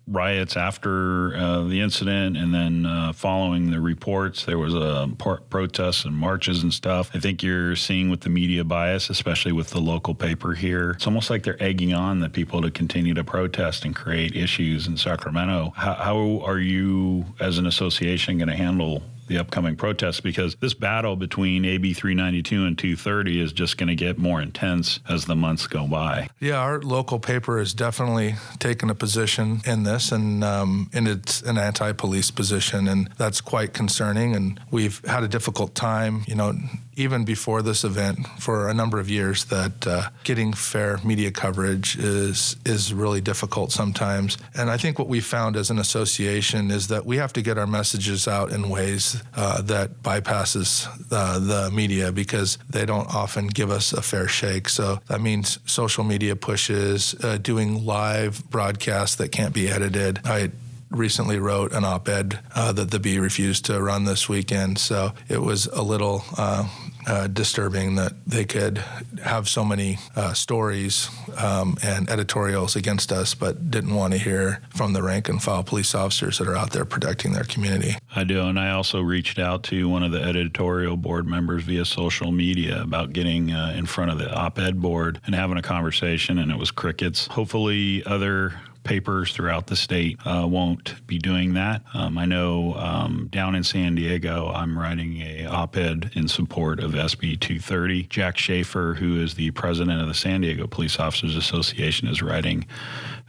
riots 0.06 0.56
after 0.56 1.34
uh, 1.37 1.62
the 1.64 1.80
incident, 1.80 2.37
and 2.37 2.54
then 2.54 2.87
uh, 2.87 3.12
following 3.12 3.70
the 3.70 3.80
reports, 3.80 4.44
there 4.44 4.58
was 4.58 4.75
a 4.75 5.11
par- 5.18 5.40
protests 5.49 6.04
and 6.04 6.14
marches 6.14 6.62
and 6.62 6.73
stuff. 6.73 7.11
I 7.14 7.20
think 7.20 7.42
you're 7.42 7.76
seeing 7.76 8.11
with 8.11 8.20
the 8.20 8.28
media 8.28 8.64
bias, 8.64 9.08
especially 9.11 9.52
with 9.52 9.70
the 9.70 9.80
local 9.80 10.14
paper 10.14 10.54
here, 10.54 10.90
it's 10.90 11.06
almost 11.06 11.30
like 11.30 11.42
they're 11.42 11.62
egging 11.62 11.94
on 11.94 12.20
the 12.20 12.28
people 12.28 12.61
to 12.62 12.70
continue 12.70 13.14
to 13.14 13.25
protest 13.25 13.84
and 13.84 13.94
create 13.94 14.37
issues 14.37 14.87
in 14.87 14.96
Sacramento. 14.96 15.73
How, 15.76 15.94
how 15.94 16.40
are 16.44 16.58
you, 16.58 17.25
as 17.40 17.58
an 17.58 17.66
association, 17.66 18.38
going 18.38 18.49
to 18.49 18.56
handle 18.56 19.02
the 19.26 19.38
upcoming 19.38 19.76
protests 19.76 20.21
because 20.21 20.57
this 20.57 20.75
battle 20.75 21.16
between 21.16 21.64
AB 21.64 21.95
392 21.95 22.64
and 22.64 22.78
230 22.78 23.40
is 23.40 23.52
just 23.52 23.76
going 23.76 23.88
to 23.88 23.95
get 23.95 24.19
more 24.19 24.40
intense 24.40 25.00
as 25.09 25.26
the 25.26 25.37
months 25.37 25.66
go 25.66 25.87
by. 25.87 26.28
Yeah, 26.40 26.59
our 26.59 26.81
local 26.81 27.19
paper 27.19 27.59
has 27.59 27.75
definitely 27.75 28.35
taken 28.59 28.90
a 28.90 28.95
position 28.95 29.61
in 29.66 29.85
this, 29.85 30.12
and 30.12 30.45
um, 30.45 30.90
and 30.93 31.09
it's 31.09 31.43
an 31.43 31.59
anti-police 31.59 32.31
position, 32.31 32.88
and 32.88 33.09
that's 33.16 33.40
quite 33.40 33.73
concerning. 33.73 34.35
And 34.35 34.61
we've 34.71 35.04
had 35.07 35.23
a 35.23 35.28
difficult 35.28 35.75
time, 35.75 36.25
you 36.26 36.35
know, 36.35 36.54
even 36.97 37.25
before 37.25 37.63
this 37.63 37.85
event 37.85 38.27
for 38.39 38.69
a 38.69 38.75
number 38.75 38.99
of 38.99 39.09
years 39.09 39.45
that 39.47 39.87
uh, 39.87 40.11
getting 40.25 40.53
fair 40.53 40.99
media 41.05 41.31
coverage 41.31 41.97
is 41.97 42.57
is 42.65 42.93
really 42.93 43.21
difficult 43.21 43.73
sometimes. 43.73 44.39
And 44.55 44.71
I 44.71 44.77
think 44.77 44.99
what 44.99 45.09
we 45.09 45.21
found 45.21 45.57
as 45.57 45.71
an 45.71 45.79
association 45.79 46.71
is 46.71 46.89
that 46.89 47.05
we 47.05 47.17
have 47.19 47.33
to 47.35 47.43
get 47.43 47.59
our 47.59 47.67
messages 47.67 48.29
out 48.29 48.51
in 48.51 48.69
ways 48.69 49.23
uh, 49.35 49.63
that 49.63 50.03
bypasses 50.03 50.87
uh, 51.11 51.39
the 51.39 51.71
media 51.71 52.13
because 52.13 52.59
they 52.69 52.85
don't 52.85 53.13
often 53.15 53.47
give 53.49 53.71
us 53.71 53.93
a 53.93 54.03
fair 54.03 54.29
shake. 54.29 54.69
So 54.69 55.01
that 55.07 55.21
means 55.21 55.59
social 55.67 56.05
media 56.05 56.37
pushes, 56.37 57.15
uh, 57.25 57.39
doing 57.39 57.85
live 57.85 58.49
broadcasts 58.51 59.17
that 59.17 59.33
can't 59.33 59.55
be 59.55 59.69
edited. 59.69 60.21
I 60.25 60.51
recently 60.91 61.39
wrote 61.39 61.73
an 61.73 61.85
op-ed 61.85 62.39
uh, 62.55 62.73
that 62.73 62.91
the 62.91 62.99
Bee 62.99 63.19
refused 63.19 63.65
to 63.67 63.83
run 63.83 64.05
this 64.05 64.29
weekend. 64.29 64.79
So 64.79 65.13
it 65.29 65.43
was 65.43 65.67
a 65.67 65.83
little 65.83 66.25
uh, 66.37 66.69
uh, 67.06 67.26
disturbing 67.26 67.94
that 67.96 68.12
they 68.26 68.44
could 68.44 68.78
have 69.23 69.49
so 69.49 69.64
many 69.64 69.99
uh, 70.16 70.32
stories 70.32 71.11
um, 71.37 71.76
and 71.82 72.08
editorials 72.08 72.76
against 72.76 73.12
us, 73.12 73.34
but 73.34 73.70
didn't 73.70 73.94
want 73.94 74.12
to 74.12 74.18
hear 74.18 74.61
from 74.70 74.92
the 74.92 75.02
rank 75.02 75.28
and 75.28 75.42
file 75.42 75.62
police 75.62 75.94
officers 75.94 76.38
that 76.38 76.49
are 76.49 76.56
out 76.56 76.70
there 76.70 76.84
protecting 76.84 77.32
their 77.32 77.44
community. 77.44 77.94
I 78.14 78.25
do, 78.25 78.42
and 78.42 78.58
I 78.58 78.70
also 78.70 79.00
reached 79.00 79.38
out 79.38 79.62
to 79.64 79.88
one 79.88 80.02
of 80.02 80.12
the 80.12 80.23
editorial 80.23 80.96
board 80.96 81.26
members 81.26 81.62
via 81.64 81.84
social 81.84 82.32
media 82.32 82.82
about 82.82 83.12
getting 83.12 83.52
uh, 83.52 83.75
in 83.76 83.87
front 83.87 84.11
of 84.11 84.18
the 84.18 84.32
op-ed 84.32 84.80
board 84.80 85.20
and 85.26 85.34
having 85.34 85.56
a 85.56 85.62
conversation, 85.62 86.38
and 86.38 86.50
it 86.50 86.58
was 86.58 86.70
crickets. 86.70 87.26
Hopefully, 87.26 88.02
other 88.04 88.54
papers 88.85 89.33
throughout 89.33 89.67
the 89.67 89.76
state 89.76 90.19
uh, 90.25 90.47
won't 90.47 91.07
be 91.07 91.19
doing 91.19 91.55
that. 91.55 91.83
Um, 91.95 92.17
I 92.17 92.26
know 92.26 92.75
um, 92.75 93.29
down 93.31 93.55
in 93.55 93.64
San 93.64 93.95
Diego, 93.95 94.53
I'm 94.55 94.79
writing 94.79 95.21
a 95.23 95.47
op-ed 95.47 96.12
in 96.14 96.29
support 96.29 96.81
of 96.81 96.93
SB 96.93 97.41
230. 97.41 98.05
Jack 98.05 98.38
Schaefer, 98.38 98.95
who 98.95 99.21
is 99.21 99.35
the 99.35 99.50
president 99.53 100.00
of 100.00 100.09
the 100.09 100.14
San 100.14 100.43
Diego 100.43 100.67
Police 100.67 100.99
Officers 100.99 101.35
Association, 101.35 102.07
is 102.09 102.23
writing 102.23 102.67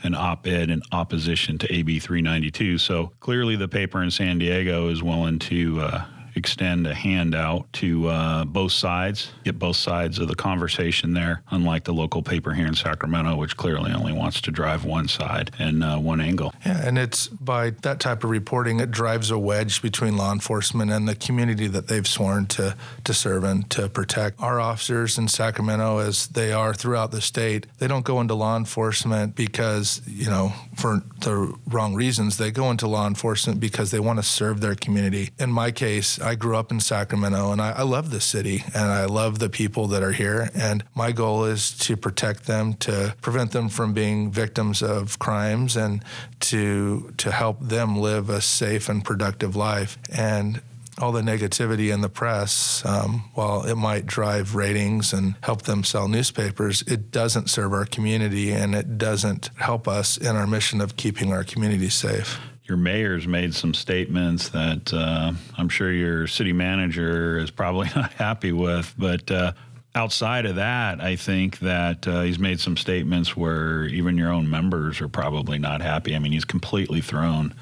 an 0.04 0.14
op-ed 0.14 0.70
in 0.70 0.82
opposition 0.92 1.58
to 1.58 1.74
AB 1.74 2.00
392. 2.00 2.78
So 2.78 3.14
clearly, 3.20 3.56
the 3.56 3.68
paper 3.68 4.04
in 4.04 4.12
San 4.12 4.38
Diego 4.38 4.90
is 4.90 5.02
willing 5.02 5.40
to 5.40 5.82
uh, 5.82 6.06
extend 6.36 6.88
a 6.88 6.94
hand 6.94 7.34
out 7.36 7.72
to 7.74 8.08
uh, 8.08 8.46
both 8.46 8.72
sides, 8.72 9.32
get 9.44 9.58
both 9.58 9.75
sides 9.75 10.20
of 10.20 10.27
the 10.27 10.36
conversation 10.36 11.13
there, 11.13 11.42
unlike 11.51 11.84
the 11.84 11.94
local 11.94 12.22
paper 12.22 12.54
here 12.54 12.68
in 12.68 12.75
Sacramento, 12.75 13.36
which 13.36 13.56
clearly 13.58 13.92
only 13.92 14.13
wants 14.13 14.42
to 14.42 14.51
drive 14.51 14.86
one 14.86 15.08
side 15.08 15.51
and 15.60 15.84
uh, 15.84 15.98
one 15.98 16.22
angle. 16.22 16.54
Yeah, 16.65 16.86
and 16.86 16.98
it's 16.98 17.27
by 17.27 17.72
that 17.82 18.00
type 18.00 18.24
of 18.24 18.30
reporting, 18.30 18.80
it 18.80 18.92
drives 18.92 19.32
a 19.32 19.38
wedge 19.38 19.82
between 19.82 20.18
law 20.18 20.32
enforcement 20.32 20.92
and 20.92 21.08
the 21.08 21.15
community 21.15 21.68
that 21.68 21.88
they've 21.88 22.08
sworn 22.08 22.46
to, 22.48 22.75
to 23.04 23.13
serve 23.13 23.44
and 23.44 23.70
to 23.72 23.89
protect. 23.89 24.42
Our 24.42 24.60
officers 24.60 25.18
in 25.18 25.27
Sacramento, 25.27 26.00
as 26.00 26.27
they 26.27 26.51
are 26.51 26.74
throughout 26.74 27.12
the 27.12 27.22
state, 27.22 27.68
they 27.77 27.88
don't 27.88 28.06
go 28.06 28.20
into 28.22 28.34
law 28.34 28.58
enforcement 28.58 29.36
because, 29.36 30.01
you 30.08 30.30
know, 30.30 30.54
for 30.75 31.01
the 31.22 31.54
wrong 31.68 31.96
reasons. 31.96 32.38
They 32.38 32.51
go 32.51 32.72
into 32.72 32.88
law 32.88 33.08
enforcement 33.08 33.60
because 33.60 33.92
they 33.92 34.00
want 34.00 34.20
to 34.20 34.24
serve 34.24 34.62
their 34.62 34.75
community. 34.75 35.30
In 35.39 35.51
my 35.51 35.72
case, 35.72 36.20
I 36.25 36.34
grew 36.34 36.55
up 36.55 36.72
in 36.72 36.79
Sacramento 36.79 37.51
and 37.51 37.62
I, 37.62 37.72
I, 37.72 37.84
love 37.84 38.10
the 38.10 38.20
city 38.20 38.63
and 38.74 38.91
I 38.91 39.05
love 39.05 39.38
the 39.38 39.48
people 39.48 39.88
that 39.89 40.01
are 40.01 40.12
here. 40.12 40.50
And 40.55 40.84
my 40.96 41.12
goal 41.12 41.46
is 41.46 41.70
to 41.79 41.96
protect 41.96 42.48
them, 42.48 42.74
to 42.75 43.15
prevent 43.22 43.51
them 43.51 43.70
from 43.70 43.94
being 43.94 44.32
victims 44.32 44.82
of 44.82 45.20
crimes 45.20 45.75
and 45.75 46.03
to 46.39 47.13
to 47.17 47.32
help 47.32 47.60
them 47.60 48.00
live 48.00 48.29
a 48.29 48.41
safe 48.41 48.89
and 48.89 49.05
productive 49.05 49.55
life. 49.55 50.00
And 50.12 50.62
all 50.98 51.12
the 51.12 51.22
negativity 51.22 51.94
in 51.94 52.01
the 52.01 52.10
press, 52.10 52.84
um, 52.86 53.29
while 53.36 53.63
it 53.63 53.75
might 53.75 54.08
drive 54.08 54.55
ratings 54.55 55.13
and 55.13 55.36
help 55.44 55.63
them 55.63 55.84
sell 55.84 56.08
newspapers, 56.08 56.82
it 56.88 57.12
doesn't 57.12 57.50
serve 57.51 57.72
our 57.74 57.86
community 57.86 58.51
and 58.51 58.74
it 58.74 58.98
doesn't 58.98 59.51
help 59.58 59.88
us 59.88 60.17
in 60.17 60.36
our 60.36 60.48
mission 60.48 60.82
of 60.82 60.96
keeping 60.96 61.32
our 61.32 61.44
community 61.44 61.89
safe 61.89 62.39
your 62.68 62.78
mayor's 62.78 63.28
made 63.28 63.54
some 63.54 63.74
statements 63.74 64.50
that 64.50 64.92
uh, 64.94 65.34
I'm 65.58 65.70
sure 65.70 65.92
your 65.92 66.28
city 66.28 66.54
manager 66.54 67.38
is 67.38 67.52
probably 67.52 67.90
not 67.96 68.14
happy 68.14 68.52
with. 68.52 68.94
But 68.98 69.30
uh, 69.30 69.54
outside 69.94 70.46
of 70.46 70.56
that, 70.56 71.00
I 71.00 71.16
think 71.16 71.60
that 71.60 72.08
uh, 72.08 72.22
he's 72.22 72.40
made 72.40 72.60
some 72.60 72.76
statements 72.76 73.38
where 73.38 73.86
even 73.86 74.18
your 74.18 74.32
own 74.32 74.50
members 74.50 75.00
are 75.02 75.08
probably 75.08 75.60
not 75.60 75.82
happy. 75.82 76.16
I 76.16 76.20
mean, 76.20 76.32
he's 76.32 76.46
completely 76.46 77.02
thrown 77.02 77.54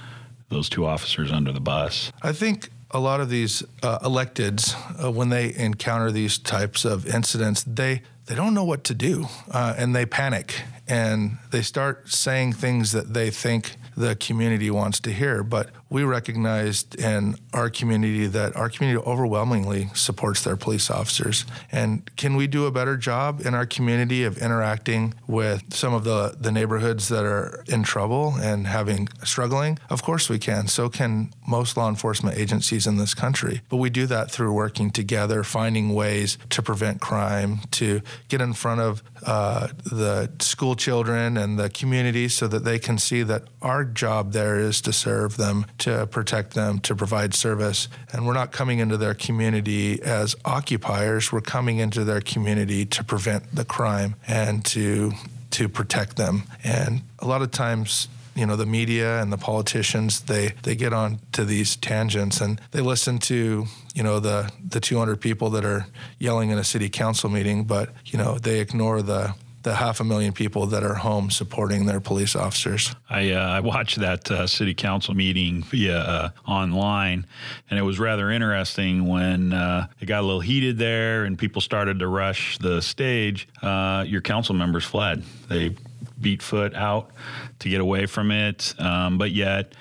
those 0.50 0.70
two 0.70 0.86
officers 0.86 1.32
under 1.32 1.52
the 1.52 1.60
bus. 1.60 2.12
I 2.22 2.32
think 2.32 2.70
a 2.92 3.00
lot 3.00 3.20
of 3.20 3.30
these 3.30 3.64
uh, 3.82 4.00
electeds, 4.00 4.76
uh, 5.04 5.12
when 5.12 5.30
they 5.30 5.54
encounter 5.56 6.12
these 6.12 6.38
types 6.38 6.86
of 6.86 7.06
incidents, 7.08 7.64
they 7.64 8.04
they 8.26 8.36
don't 8.36 8.54
know 8.54 8.64
what 8.64 8.86
to 8.86 8.94
do, 8.94 9.28
uh, 9.52 9.74
and 9.78 9.94
they 9.94 10.06
panic 10.06 10.62
and 10.88 11.38
they 11.52 11.62
start 11.62 12.10
saying 12.10 12.54
things 12.54 12.92
that 12.92 13.14
they 13.14 13.30
think 13.30 13.76
the 13.96 14.16
community 14.16 14.70
wants 14.70 15.00
to 15.02 15.12
hear. 15.12 15.44
But 15.44 15.70
we 15.94 16.04
recognized 16.04 16.96
in 16.96 17.36
our 17.54 17.70
community 17.70 18.26
that 18.26 18.56
our 18.56 18.68
community 18.68 19.02
overwhelmingly 19.06 19.90
supports 19.94 20.44
their 20.44 20.58
police 20.58 20.90
officers. 20.90 21.46
And 21.72 22.10
can 22.16 22.36
we 22.36 22.48
do 22.48 22.66
a 22.66 22.72
better 22.72 22.98
job 22.98 23.46
in 23.46 23.54
our 23.54 23.68
community 23.68 24.24
of 24.24 24.40
interacting 24.40 25.14
with 25.28 25.72
some 25.72 25.94
of 25.94 26.04
the, 26.04 26.36
the 26.40 26.52
neighborhoods 26.52 27.10
that 27.10 27.24
are 27.24 27.64
in 27.68 27.84
trouble 27.84 28.34
and 28.42 28.66
having 28.66 29.08
struggling? 29.24 29.78
Of 29.92 30.02
course 30.02 30.30
we 30.30 30.40
can. 30.40 30.68
So 30.68 30.90
can 30.90 31.32
most 31.48 31.78
law 31.78 31.90
enforcement 31.90 32.40
agencies 32.40 32.88
in 32.88 32.98
this 32.98 33.14
country. 33.14 33.62
But 33.70 33.78
we 33.78 33.92
do 33.92 34.08
that 34.08 34.32
through 34.32 34.52
working 34.52 34.90
together, 34.90 35.44
finding 35.44 35.94
ways 35.94 36.40
to 36.50 36.64
prevent 36.64 37.02
crime, 37.02 37.60
to 37.72 38.02
get 38.30 38.42
in 38.42 38.54
front 38.54 38.82
of 38.82 39.04
uh, 39.26 39.68
the 39.86 40.32
school 40.40 40.76
children 40.76 41.38
and 41.38 41.60
the 41.60 41.70
community 41.70 42.28
so 42.28 42.48
that 42.48 42.64
they 42.64 42.80
can 42.80 42.98
see 42.98 43.22
that 43.22 43.44
our 43.62 43.86
job 43.86 44.34
there 44.34 44.58
is 44.58 44.82
to 44.82 44.92
serve 44.92 45.38
them 45.38 45.68
to 45.84 46.08
protect 46.08 46.54
them, 46.54 46.80
to 46.80 46.96
provide 46.96 47.34
service. 47.34 47.90
And 48.12 48.26
we're 48.26 48.34
not 48.34 48.54
coming 48.54 48.80
into 48.80 48.96
their 48.96 49.14
community 49.14 50.02
as 50.02 50.36
occupiers, 50.46 51.32
we're 51.32 51.42
coming 51.42 51.80
into 51.80 52.06
their 52.06 52.22
community 52.22 52.86
to 52.86 53.04
prevent 53.04 53.54
the 53.54 53.66
crime 53.66 54.16
and 54.28 54.64
to 54.66 55.12
to 55.52 55.70
protect 55.70 56.16
them. 56.16 56.44
And 56.64 57.04
a 57.20 57.28
lot 57.28 57.42
of 57.42 57.52
times 57.52 58.08
you 58.36 58.46
know 58.46 58.56
the 58.56 58.66
media 58.66 59.22
and 59.22 59.32
the 59.32 59.38
politicians 59.38 60.22
they 60.22 60.54
they 60.64 60.76
get 60.76 60.94
on 60.94 61.20
to 61.34 61.46
these 61.46 61.76
tangents 61.76 62.42
and 62.42 62.60
they 62.72 62.82
listen 62.82 63.20
to 63.20 63.66
you 63.94 64.02
know 64.02 64.20
the 64.20 64.52
the 64.68 64.80
200 64.80 65.22
people 65.22 65.52
that 65.52 65.64
are 65.64 65.86
yelling 66.18 66.50
in 66.50 66.58
a 66.58 66.64
city 66.64 66.90
council 66.90 67.30
meeting 67.30 67.64
but 67.64 67.94
you 68.06 68.18
know 68.18 68.40
they 68.40 68.60
ignore 68.60 69.04
the 69.04 69.36
the 69.64 69.76
half 69.76 70.00
a 70.00 70.04
million 70.04 70.34
people 70.34 70.68
that 70.68 70.84
are 70.84 70.96
home 70.96 71.32
supporting 71.32 71.86
their 71.86 72.00
police 72.00 72.36
officers. 72.36 72.94
I, 73.10 73.32
uh, 73.32 73.40
I 73.40 73.60
watched 73.62 74.00
that 74.00 74.30
uh, 74.30 74.48
city 74.48 74.74
council 74.74 75.14
meeting 75.14 75.64
via 75.64 75.98
uh, 75.98 76.30
online, 76.48 77.26
and 77.70 77.80
it 77.80 77.84
was 77.84 78.00
rather 78.00 78.30
interesting 78.30 79.08
when 79.08 79.54
uh, 79.54 79.88
it 80.00 80.06
got 80.06 80.22
a 80.22 80.26
little 80.26 80.42
heated 80.42 80.78
there 80.78 81.24
and 81.24 81.38
people 81.38 81.62
started 81.62 82.00
to 82.00 82.08
rush 82.08 82.58
the 82.60 82.82
stage. 82.82 83.48
Uh, 83.62 84.04
your 84.08 84.22
council 84.22 84.54
members 84.56 84.86
fled. 84.86 85.24
They 85.48 85.76
beat 86.20 86.42
foot 86.42 86.74
out 86.76 87.12
to 87.60 87.70
get 87.70 87.82
away 87.82 88.06
from 88.06 88.32
it, 88.32 88.74
um, 88.80 89.18
but 89.18 89.32
yet 89.32 89.74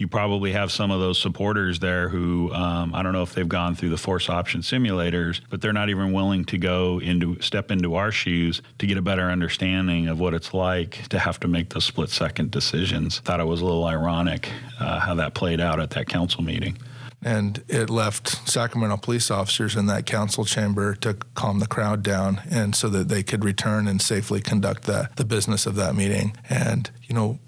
you 0.00 0.08
probably 0.08 0.52
have 0.52 0.72
some 0.72 0.90
of 0.90 0.98
those 0.98 1.20
supporters 1.20 1.78
there 1.78 2.08
who 2.08 2.52
um, 2.54 2.94
I 2.94 3.02
don't 3.02 3.12
know 3.12 3.22
if 3.22 3.34
they've 3.34 3.48
gone 3.48 3.74
through 3.74 3.90
the 3.90 3.98
force 3.98 4.30
option 4.30 4.62
simulators, 4.62 5.40
but 5.50 5.60
they're 5.60 5.74
not 5.74 5.90
even 5.90 6.12
willing 6.12 6.44
to 6.46 6.58
go 6.58 7.00
into 7.00 7.40
step 7.40 7.70
into 7.70 7.94
our 7.96 8.10
shoes 8.10 8.62
to 8.78 8.86
get 8.86 8.96
a 8.96 9.02
better 9.02 9.30
understanding 9.30 10.08
of 10.08 10.18
what 10.18 10.32
it's 10.32 10.54
like 10.54 11.06
to 11.08 11.18
have 11.18 11.38
to 11.40 11.48
make 11.48 11.68
those 11.68 11.84
split 11.84 12.08
second 12.08 12.50
decisions. 12.50 13.20
Thought 13.20 13.40
it 13.40 13.46
was 13.46 13.60
a 13.60 13.64
little 13.64 13.84
ironic 13.84 14.50
uh, 14.78 15.00
how 15.00 15.14
that 15.16 15.34
played 15.34 15.60
out 15.60 15.80
at 15.80 15.90
that 15.90 16.08
council 16.08 16.42
meeting 16.42 16.78
and 17.22 17.62
it 17.68 17.90
left 17.90 18.48
Sacramento 18.48 18.96
police 18.96 19.30
officers 19.30 19.76
in 19.76 19.86
that 19.86 20.06
council 20.06 20.44
chamber 20.44 20.94
to 20.96 21.14
calm 21.34 21.58
the 21.58 21.66
crowd 21.66 22.02
down 22.02 22.40
and 22.50 22.74
so 22.74 22.88
that 22.88 23.08
they 23.08 23.22
could 23.22 23.44
return 23.44 23.86
and 23.86 24.00
safely 24.00 24.40
conduct 24.40 24.84
the, 24.84 25.10
the 25.16 25.24
business 25.24 25.66
of 25.66 25.74
that 25.74 25.94
meeting. 25.94 26.34
And, 26.48 26.90
you 27.06 27.14
know, 27.14 27.38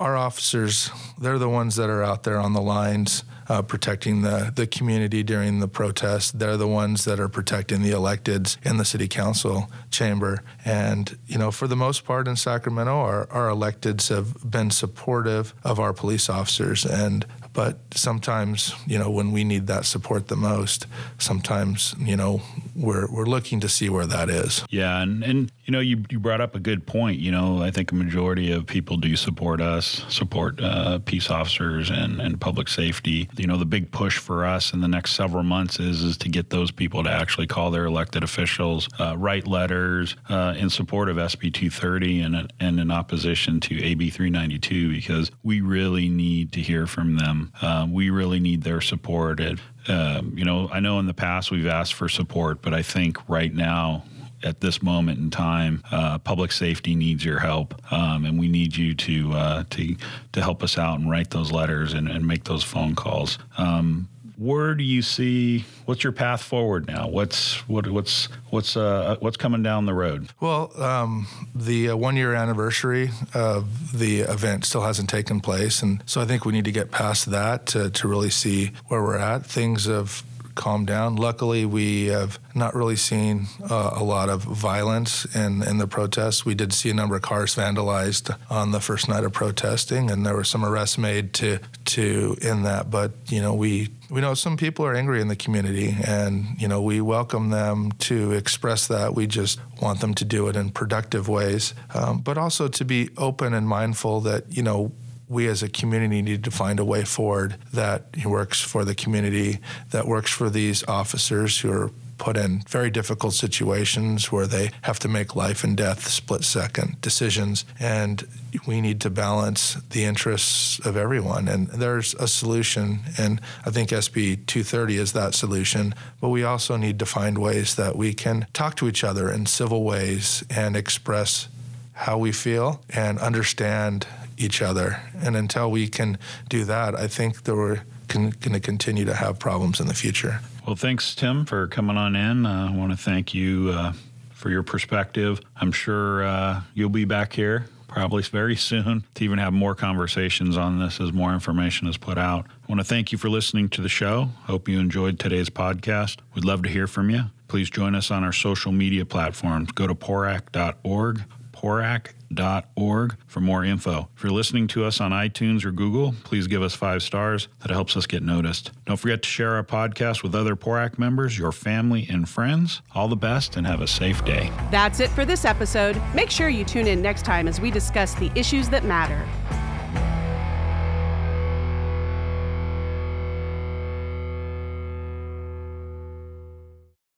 our 0.00 0.16
officers, 0.16 0.90
they're 1.20 1.38
the 1.38 1.48
ones 1.48 1.76
that 1.76 1.90
are 1.90 2.02
out 2.02 2.24
there 2.24 2.38
on 2.38 2.54
the 2.54 2.62
lines 2.62 3.22
uh, 3.50 3.60
protecting 3.60 4.22
the, 4.22 4.52
the 4.54 4.66
community 4.66 5.22
during 5.22 5.58
the 5.58 5.68
protest. 5.68 6.38
They're 6.38 6.56
the 6.56 6.68
ones 6.68 7.04
that 7.04 7.18
are 7.18 7.28
protecting 7.28 7.82
the 7.82 7.90
electeds 7.90 8.56
in 8.64 8.76
the 8.76 8.84
city 8.84 9.08
council 9.08 9.70
chamber. 9.90 10.42
And, 10.64 11.18
you 11.26 11.36
know, 11.36 11.50
for 11.50 11.66
the 11.66 11.76
most 11.76 12.04
part 12.04 12.28
in 12.28 12.36
Sacramento, 12.36 12.92
our, 12.92 13.28
our 13.30 13.48
electeds 13.48 14.08
have 14.08 14.48
been 14.48 14.70
supportive 14.70 15.52
of 15.64 15.80
our 15.80 15.92
police 15.92 16.30
officers. 16.30 16.86
And 16.86 17.26
but 17.52 17.80
sometimes, 17.94 18.72
you 18.86 18.96
know, 18.98 19.10
when 19.10 19.32
we 19.32 19.42
need 19.42 19.66
that 19.66 19.84
support 19.84 20.28
the 20.28 20.36
most, 20.36 20.86
sometimes, 21.18 21.96
you 21.98 22.16
know, 22.16 22.42
we're, 22.80 23.10
we're 23.10 23.26
looking 23.26 23.60
to 23.60 23.68
see 23.68 23.88
where 23.88 24.06
that 24.06 24.30
is. 24.30 24.64
Yeah. 24.70 25.00
And, 25.00 25.22
and 25.22 25.52
you 25.64 25.72
know, 25.72 25.80
you, 25.80 26.04
you 26.10 26.18
brought 26.18 26.40
up 26.40 26.54
a 26.54 26.58
good 26.58 26.86
point. 26.86 27.20
You 27.20 27.30
know, 27.30 27.62
I 27.62 27.70
think 27.70 27.92
a 27.92 27.94
majority 27.94 28.50
of 28.50 28.66
people 28.66 28.96
do 28.96 29.14
support 29.16 29.60
us, 29.60 30.04
support 30.08 30.60
uh, 30.60 30.98
peace 31.00 31.30
officers 31.30 31.90
and, 31.90 32.20
and 32.20 32.40
public 32.40 32.68
safety. 32.68 33.28
You 33.36 33.46
know, 33.46 33.56
the 33.56 33.66
big 33.66 33.92
push 33.92 34.18
for 34.18 34.44
us 34.44 34.72
in 34.72 34.80
the 34.80 34.88
next 34.88 35.12
several 35.12 35.42
months 35.42 35.78
is, 35.78 36.02
is 36.02 36.16
to 36.18 36.28
get 36.28 36.50
those 36.50 36.70
people 36.70 37.04
to 37.04 37.10
actually 37.10 37.46
call 37.46 37.70
their 37.70 37.84
elected 37.84 38.24
officials, 38.24 38.88
uh, 38.98 39.16
write 39.16 39.46
letters 39.46 40.16
uh, 40.28 40.54
in 40.56 40.70
support 40.70 41.08
of 41.08 41.16
SB 41.16 41.52
230 41.52 42.20
and, 42.22 42.52
and 42.58 42.80
in 42.80 42.90
opposition 42.90 43.60
to 43.60 43.82
AB 43.82 44.10
392 44.10 44.90
because 44.90 45.30
we 45.42 45.60
really 45.60 46.08
need 46.08 46.52
to 46.52 46.60
hear 46.60 46.86
from 46.86 47.16
them 47.16 47.52
um, 47.62 47.92
we 47.92 48.10
really 48.10 48.40
need 48.40 48.62
their 48.62 48.80
support. 48.80 49.40
Um, 49.88 50.34
you 50.36 50.44
know, 50.44 50.68
I 50.72 50.80
know 50.80 50.98
in 50.98 51.06
the 51.06 51.14
past 51.14 51.50
we've 51.50 51.66
asked 51.66 51.94
for 51.94 52.08
support, 52.08 52.62
but 52.62 52.74
I 52.74 52.82
think 52.82 53.16
right 53.28 53.52
now 53.52 54.04
at 54.42 54.60
this 54.60 54.82
moment 54.82 55.18
in 55.18 55.30
time, 55.30 55.82
uh, 55.90 56.18
public 56.18 56.52
safety 56.52 56.94
needs 56.94 57.24
your 57.24 57.40
help, 57.40 57.74
um, 57.92 58.24
and 58.24 58.38
we 58.38 58.48
need 58.48 58.76
you 58.76 58.94
to 58.94 59.32
uh, 59.32 59.64
to 59.70 59.96
to 60.32 60.42
help 60.42 60.62
us 60.62 60.78
out 60.78 60.98
and 60.98 61.10
write 61.10 61.30
those 61.30 61.52
letters 61.52 61.92
and, 61.92 62.08
and 62.08 62.26
make 62.26 62.44
those 62.44 62.62
phone 62.64 62.94
calls. 62.94 63.38
Um, 63.58 64.08
where 64.40 64.74
do 64.74 64.82
you 64.82 65.02
see 65.02 65.66
what's 65.84 66.02
your 66.02 66.14
path 66.14 66.42
forward 66.42 66.86
now? 66.86 67.06
What's 67.06 67.56
what, 67.68 67.86
what's 67.88 68.26
what's 68.48 68.74
uh, 68.74 69.16
what's 69.20 69.36
coming 69.36 69.62
down 69.62 69.84
the 69.84 69.92
road? 69.92 70.30
Well, 70.40 70.72
um, 70.82 71.26
the 71.54 71.90
uh, 71.90 71.96
one 71.96 72.16
year 72.16 72.32
anniversary 72.32 73.10
of 73.34 73.98
the 73.98 74.20
event 74.20 74.64
still 74.64 74.80
hasn't 74.80 75.10
taken 75.10 75.40
place, 75.40 75.82
and 75.82 76.02
so 76.06 76.22
I 76.22 76.24
think 76.24 76.46
we 76.46 76.54
need 76.54 76.64
to 76.64 76.72
get 76.72 76.90
past 76.90 77.30
that 77.30 77.66
to, 77.66 77.90
to 77.90 78.08
really 78.08 78.30
see 78.30 78.72
where 78.88 79.02
we're 79.02 79.18
at. 79.18 79.44
Things 79.44 79.84
have 79.84 80.24
calmed 80.60 80.86
down. 80.86 81.16
Luckily, 81.16 81.64
we 81.64 82.08
have 82.08 82.38
not 82.54 82.74
really 82.74 82.94
seen 82.94 83.46
uh, 83.70 83.92
a 83.94 84.04
lot 84.04 84.28
of 84.28 84.42
violence 84.42 85.24
in, 85.34 85.62
in 85.62 85.78
the 85.78 85.86
protests. 85.86 86.44
We 86.44 86.54
did 86.54 86.74
see 86.74 86.90
a 86.90 86.94
number 86.94 87.16
of 87.16 87.22
cars 87.22 87.56
vandalized 87.56 88.36
on 88.50 88.70
the 88.70 88.78
first 88.78 89.08
night 89.08 89.24
of 89.24 89.32
protesting, 89.32 90.10
and 90.10 90.26
there 90.26 90.36
were 90.36 90.44
some 90.44 90.62
arrests 90.62 90.98
made 90.98 91.32
to 91.34 91.60
to 91.86 92.36
end 92.42 92.66
that. 92.66 92.90
But 92.90 93.12
you 93.28 93.40
know, 93.40 93.54
we 93.54 93.88
we 94.10 94.20
know 94.20 94.34
some 94.34 94.58
people 94.58 94.84
are 94.84 94.94
angry 94.94 95.22
in 95.22 95.28
the 95.28 95.36
community, 95.36 95.96
and 96.04 96.60
you 96.60 96.68
know, 96.68 96.82
we 96.82 97.00
welcome 97.00 97.48
them 97.48 97.92
to 98.10 98.32
express 98.32 98.86
that. 98.88 99.14
We 99.14 99.26
just 99.26 99.58
want 99.80 100.00
them 100.00 100.12
to 100.14 100.26
do 100.26 100.48
it 100.48 100.56
in 100.56 100.70
productive 100.70 101.26
ways, 101.26 101.72
um, 101.94 102.18
but 102.18 102.36
also 102.36 102.68
to 102.68 102.84
be 102.84 103.08
open 103.16 103.54
and 103.54 103.66
mindful 103.66 104.20
that 104.20 104.44
you 104.54 104.62
know 104.62 104.92
we 105.30 105.46
as 105.46 105.62
a 105.62 105.68
community 105.68 106.20
need 106.20 106.42
to 106.42 106.50
find 106.50 106.80
a 106.80 106.84
way 106.84 107.04
forward 107.04 107.54
that 107.72 108.04
works 108.26 108.60
for 108.60 108.84
the 108.84 108.96
community, 108.96 109.60
that 109.90 110.06
works 110.06 110.30
for 110.32 110.50
these 110.50 110.82
officers 110.88 111.60
who 111.60 111.70
are 111.70 111.90
put 112.18 112.36
in 112.36 112.62
very 112.68 112.90
difficult 112.90 113.32
situations 113.32 114.30
where 114.30 114.46
they 114.46 114.70
have 114.82 114.98
to 114.98 115.08
make 115.08 115.34
life 115.34 115.64
and 115.64 115.76
death 115.76 116.06
split 116.06 116.42
second 116.44 117.00
decisions. 117.00 117.64
And 117.78 118.26
we 118.66 118.80
need 118.80 119.00
to 119.02 119.08
balance 119.08 119.74
the 119.90 120.04
interests 120.04 120.80
of 120.80 120.96
everyone. 120.96 121.48
And 121.48 121.68
there's 121.68 122.12
a 122.14 122.26
solution. 122.26 123.00
And 123.16 123.40
I 123.64 123.70
think 123.70 123.90
SB 123.90 124.44
230 124.46 124.96
is 124.98 125.12
that 125.12 125.34
solution. 125.34 125.94
But 126.20 126.28
we 126.28 126.42
also 126.42 126.76
need 126.76 126.98
to 126.98 127.06
find 127.06 127.38
ways 127.38 127.76
that 127.76 127.96
we 127.96 128.14
can 128.14 128.48
talk 128.52 128.74
to 128.76 128.88
each 128.88 129.04
other 129.04 129.30
in 129.30 129.46
civil 129.46 129.84
ways 129.84 130.44
and 130.50 130.76
express 130.76 131.48
how 131.92 132.18
we 132.18 132.32
feel 132.32 132.82
and 132.90 133.18
understand 133.18 134.06
each 134.40 134.62
other. 134.62 135.02
And 135.14 135.36
until 135.36 135.70
we 135.70 135.88
can 135.88 136.18
do 136.48 136.64
that, 136.64 136.94
I 136.94 137.06
think 137.06 137.44
that 137.44 137.54
we're 137.54 137.82
going 138.08 138.32
to 138.32 138.60
continue 138.60 139.04
to 139.04 139.14
have 139.14 139.38
problems 139.38 139.80
in 139.80 139.86
the 139.86 139.94
future. 139.94 140.40
Well, 140.66 140.76
thanks, 140.76 141.14
Tim, 141.14 141.44
for 141.46 141.66
coming 141.68 141.96
on 141.96 142.16
in. 142.16 142.46
Uh, 142.46 142.70
I 142.72 142.76
want 142.76 142.92
to 142.92 142.96
thank 142.96 143.34
you 143.34 143.70
uh, 143.72 143.92
for 144.32 144.50
your 144.50 144.62
perspective. 144.62 145.40
I'm 145.56 145.72
sure 145.72 146.24
uh, 146.24 146.62
you'll 146.74 146.88
be 146.90 147.04
back 147.04 147.32
here 147.32 147.66
probably 147.90 148.22
very 148.22 148.54
soon 148.54 149.04
to 149.14 149.24
even 149.24 149.38
have 149.38 149.52
more 149.52 149.74
conversations 149.74 150.56
on 150.56 150.78
this 150.78 151.00
as 151.00 151.12
more 151.12 151.32
information 151.34 151.88
is 151.88 151.96
put 151.96 152.16
out. 152.16 152.46
I 152.46 152.72
want 152.72 152.78
to 152.78 152.84
thank 152.84 153.10
you 153.10 153.18
for 153.18 153.28
listening 153.28 153.68
to 153.70 153.82
the 153.82 153.88
show. 153.88 154.28
Hope 154.44 154.68
you 154.68 154.78
enjoyed 154.78 155.18
today's 155.18 155.50
podcast. 155.50 156.18
We'd 156.34 156.44
love 156.44 156.62
to 156.62 156.68
hear 156.68 156.86
from 156.86 157.10
you. 157.10 157.24
Please 157.48 157.68
join 157.68 157.96
us 157.96 158.12
on 158.12 158.22
our 158.22 158.32
social 158.32 158.70
media 158.70 159.04
platforms. 159.04 159.72
Go 159.72 159.88
to 159.88 159.94
porac.org, 159.96 161.24
porac.org 161.60 163.16
for 163.26 163.40
more 163.40 163.64
info. 163.64 164.08
If 164.16 164.22
you're 164.22 164.32
listening 164.32 164.66
to 164.68 164.84
us 164.84 165.00
on 165.00 165.10
iTunes 165.10 165.64
or 165.64 165.72
Google, 165.72 166.14
please 166.24 166.46
give 166.46 166.62
us 166.62 166.74
five 166.74 167.02
stars. 167.02 167.48
That 167.60 167.70
helps 167.70 167.96
us 167.96 168.06
get 168.06 168.22
noticed. 168.22 168.72
Don't 168.86 168.96
forget 168.96 169.22
to 169.22 169.28
share 169.28 169.54
our 169.56 169.64
podcast 169.64 170.22
with 170.22 170.34
other 170.34 170.56
PORAC 170.56 170.98
members, 170.98 171.38
your 171.38 171.52
family, 171.52 172.06
and 172.08 172.28
friends. 172.28 172.80
All 172.94 173.08
the 173.08 173.16
best 173.16 173.56
and 173.56 173.66
have 173.66 173.82
a 173.82 173.86
safe 173.86 174.24
day. 174.24 174.50
That's 174.70 175.00
it 175.00 175.10
for 175.10 175.24
this 175.24 175.44
episode. 175.44 176.00
Make 176.14 176.30
sure 176.30 176.48
you 176.48 176.64
tune 176.64 176.86
in 176.86 177.02
next 177.02 177.24
time 177.24 177.46
as 177.46 177.60
we 177.60 177.70
discuss 177.70 178.14
the 178.14 178.30
issues 178.34 178.68
that 178.70 178.84
matter. 178.84 179.20